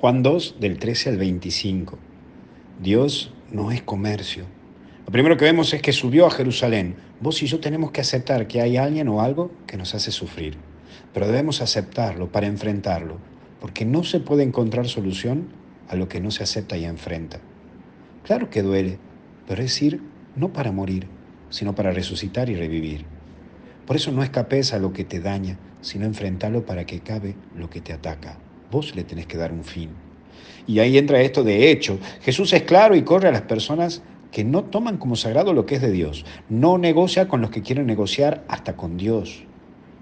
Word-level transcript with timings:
Juan 0.00 0.22
2, 0.22 0.58
del 0.60 0.78
13 0.78 1.10
al 1.10 1.16
25. 1.16 1.98
Dios 2.80 3.34
no 3.50 3.72
es 3.72 3.82
comercio. 3.82 4.44
Lo 5.04 5.10
primero 5.10 5.36
que 5.36 5.44
vemos 5.44 5.74
es 5.74 5.82
que 5.82 5.92
subió 5.92 6.24
a 6.24 6.30
Jerusalén. 6.30 6.94
Vos 7.20 7.42
y 7.42 7.46
yo 7.46 7.58
tenemos 7.58 7.90
que 7.90 8.02
aceptar 8.02 8.46
que 8.46 8.60
hay 8.60 8.76
alguien 8.76 9.08
o 9.08 9.22
algo 9.22 9.50
que 9.66 9.76
nos 9.76 9.96
hace 9.96 10.12
sufrir. 10.12 10.56
Pero 11.12 11.26
debemos 11.26 11.60
aceptarlo 11.62 12.30
para 12.30 12.46
enfrentarlo, 12.46 13.18
porque 13.60 13.84
no 13.84 14.04
se 14.04 14.20
puede 14.20 14.44
encontrar 14.44 14.86
solución 14.86 15.48
a 15.88 15.96
lo 15.96 16.08
que 16.08 16.20
no 16.20 16.30
se 16.30 16.44
acepta 16.44 16.76
y 16.76 16.84
enfrenta. 16.84 17.40
Claro 18.22 18.50
que 18.50 18.62
duele, 18.62 19.00
pero 19.48 19.64
es 19.64 19.82
ir 19.82 20.00
no 20.36 20.52
para 20.52 20.70
morir, 20.70 21.08
sino 21.50 21.74
para 21.74 21.90
resucitar 21.90 22.48
y 22.50 22.54
revivir. 22.54 23.04
Por 23.84 23.96
eso 23.96 24.12
no 24.12 24.22
escapes 24.22 24.72
a 24.72 24.78
lo 24.78 24.92
que 24.92 25.02
te 25.02 25.18
daña, 25.18 25.58
sino 25.80 26.06
enfrentarlo 26.06 26.64
para 26.64 26.86
que 26.86 27.00
cabe 27.00 27.34
lo 27.56 27.68
que 27.68 27.80
te 27.80 27.92
ataca. 27.92 28.38
Vos 28.70 28.94
le 28.94 29.04
tenés 29.04 29.26
que 29.26 29.38
dar 29.38 29.52
un 29.52 29.64
fin. 29.64 29.90
Y 30.66 30.80
ahí 30.80 30.98
entra 30.98 31.22
esto 31.22 31.42
de 31.42 31.70
hecho. 31.70 31.98
Jesús 32.20 32.52
es 32.52 32.62
claro 32.62 32.94
y 32.94 33.02
corre 33.02 33.28
a 33.28 33.32
las 33.32 33.42
personas 33.42 34.02
que 34.30 34.44
no 34.44 34.64
toman 34.64 34.98
como 34.98 35.16
sagrado 35.16 35.54
lo 35.54 35.64
que 35.64 35.76
es 35.76 35.80
de 35.80 35.90
Dios. 35.90 36.26
No 36.50 36.76
negocia 36.76 37.28
con 37.28 37.40
los 37.40 37.50
que 37.50 37.62
quieren 37.62 37.86
negociar 37.86 38.44
hasta 38.46 38.76
con 38.76 38.98
Dios. 38.98 39.44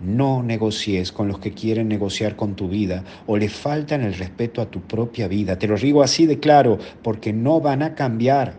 No 0.00 0.42
negocies 0.42 1.12
con 1.12 1.28
los 1.28 1.38
que 1.38 1.52
quieren 1.52 1.88
negociar 1.88 2.36
con 2.36 2.56
tu 2.56 2.68
vida 2.68 3.04
o 3.26 3.36
le 3.36 3.50
faltan 3.50 4.00
el 4.00 4.14
respeto 4.14 4.62
a 4.62 4.70
tu 4.70 4.80
propia 4.80 5.28
vida. 5.28 5.58
Te 5.58 5.68
lo 5.68 5.76
digo 5.76 6.02
así 6.02 6.24
de 6.24 6.40
claro, 6.40 6.78
porque 7.02 7.34
no 7.34 7.60
van 7.60 7.82
a 7.82 7.94
cambiar. 7.94 8.54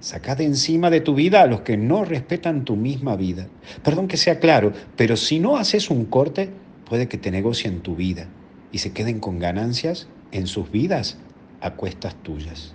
Saca 0.00 0.34
de 0.34 0.44
encima 0.44 0.88
de 0.88 1.02
tu 1.02 1.14
vida 1.14 1.42
a 1.42 1.46
los 1.46 1.60
que 1.60 1.76
no 1.76 2.06
respetan 2.06 2.64
tu 2.64 2.76
misma 2.76 3.16
vida. 3.16 3.46
Perdón 3.82 4.08
que 4.08 4.16
sea 4.16 4.40
claro, 4.40 4.72
pero 4.96 5.16
si 5.16 5.38
no 5.38 5.58
haces 5.58 5.90
un 5.90 6.06
corte, 6.06 6.48
puede 6.88 7.08
que 7.08 7.18
te 7.18 7.30
negocien 7.30 7.80
tu 7.80 7.94
vida 7.94 8.26
y 8.74 8.78
se 8.78 8.90
queden 8.92 9.20
con 9.20 9.38
ganancias 9.38 10.08
en 10.32 10.48
sus 10.48 10.72
vidas 10.72 11.16
a 11.60 11.74
cuestas 11.74 12.16
tuyas. 12.24 12.74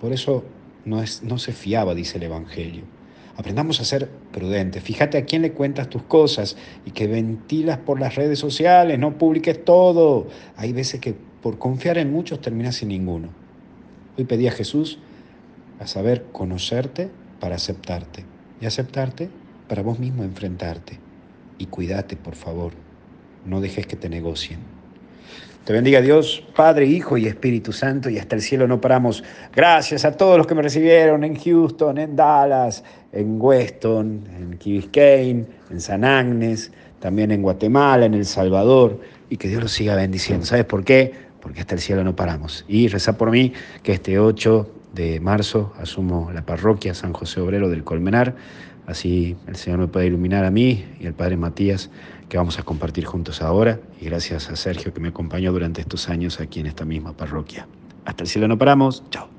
Por 0.00 0.14
eso 0.14 0.46
no, 0.86 1.02
es, 1.02 1.22
no 1.22 1.36
se 1.36 1.52
fiaba, 1.52 1.94
dice 1.94 2.16
el 2.16 2.22
Evangelio. 2.22 2.84
Aprendamos 3.36 3.82
a 3.82 3.84
ser 3.84 4.08
prudentes. 4.32 4.82
Fíjate 4.82 5.18
a 5.18 5.26
quién 5.26 5.42
le 5.42 5.52
cuentas 5.52 5.90
tus 5.90 6.04
cosas 6.04 6.56
y 6.86 6.92
que 6.92 7.06
ventilas 7.06 7.76
por 7.76 8.00
las 8.00 8.14
redes 8.14 8.38
sociales, 8.38 8.98
no 8.98 9.18
publiques 9.18 9.62
todo. 9.62 10.28
Hay 10.56 10.72
veces 10.72 11.02
que 11.02 11.14
por 11.42 11.58
confiar 11.58 11.98
en 11.98 12.10
muchos 12.10 12.40
terminas 12.40 12.76
sin 12.76 12.88
ninguno. 12.88 13.28
Hoy 14.16 14.24
pedí 14.24 14.48
a 14.48 14.52
Jesús 14.52 15.00
a 15.80 15.86
saber 15.86 16.24
conocerte 16.32 17.10
para 17.40 17.56
aceptarte 17.56 18.24
y 18.58 18.64
aceptarte 18.64 19.28
para 19.68 19.82
vos 19.82 19.98
mismo 19.98 20.24
enfrentarte. 20.24 20.98
Y 21.58 21.66
cuídate, 21.66 22.16
por 22.16 22.36
favor. 22.36 22.72
No 23.44 23.60
dejes 23.60 23.86
que 23.86 23.96
te 23.96 24.08
negocien. 24.08 24.77
Te 25.68 25.74
bendiga 25.74 26.00
Dios, 26.00 26.42
Padre, 26.56 26.86
Hijo 26.86 27.18
y 27.18 27.26
Espíritu 27.26 27.74
Santo, 27.74 28.08
y 28.08 28.18
hasta 28.18 28.34
el 28.34 28.40
cielo 28.40 28.66
no 28.66 28.80
paramos. 28.80 29.22
Gracias 29.54 30.06
a 30.06 30.12
todos 30.12 30.38
los 30.38 30.46
que 30.46 30.54
me 30.54 30.62
recibieron 30.62 31.24
en 31.24 31.36
Houston, 31.36 31.98
en 31.98 32.16
Dallas, 32.16 32.82
en 33.12 33.38
Weston, 33.38 34.26
en 34.34 34.56
Key 34.56 34.78
Biscayne, 34.78 35.44
en 35.68 35.78
San 35.78 36.06
Agnes, 36.06 36.72
también 37.00 37.32
en 37.32 37.42
Guatemala, 37.42 38.06
en 38.06 38.14
El 38.14 38.24
Salvador, 38.24 38.98
y 39.28 39.36
que 39.36 39.48
Dios 39.48 39.60
los 39.60 39.72
siga 39.72 39.94
bendiciendo. 39.94 40.46
¿Sabes 40.46 40.64
por 40.64 40.84
qué? 40.84 41.12
Porque 41.42 41.60
hasta 41.60 41.74
el 41.74 41.82
cielo 41.82 42.02
no 42.02 42.16
paramos. 42.16 42.64
Y 42.66 42.88
reza 42.88 43.18
por 43.18 43.30
mí 43.30 43.52
que 43.82 43.92
este 43.92 44.18
8 44.18 44.70
de 44.94 45.20
marzo 45.20 45.72
asumo 45.78 46.30
la 46.32 46.44
parroquia 46.44 46.94
San 46.94 47.12
José 47.12 47.40
Obrero 47.40 47.68
del 47.68 47.84
Colmenar. 47.84 48.36
Así 48.86 49.36
el 49.46 49.56
Señor 49.56 49.80
me 49.80 49.88
puede 49.88 50.06
iluminar 50.06 50.44
a 50.44 50.50
mí 50.50 50.84
y 50.98 51.06
al 51.06 51.14
Padre 51.14 51.36
Matías 51.36 51.90
que 52.28 52.38
vamos 52.38 52.58
a 52.58 52.62
compartir 52.62 53.04
juntos 53.04 53.42
ahora 53.42 53.80
y 54.00 54.06
gracias 54.06 54.50
a 54.50 54.56
Sergio 54.56 54.92
que 54.92 55.00
me 55.00 55.08
acompañó 55.08 55.52
durante 55.52 55.80
estos 55.80 56.08
años 56.08 56.40
aquí 56.40 56.60
en 56.60 56.66
esta 56.66 56.84
misma 56.84 57.16
parroquia. 57.16 57.66
Hasta 58.04 58.24
el 58.24 58.28
cielo 58.28 58.48
no 58.48 58.56
paramos. 58.56 59.02
Chao. 59.10 59.37